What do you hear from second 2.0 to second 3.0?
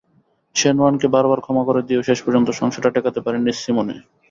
শেষ পর্যন্ত সংসারটা